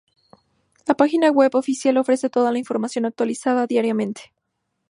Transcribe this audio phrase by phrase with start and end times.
[0.87, 4.33] La página web oficial ofrece toda la información actualizada diariamente.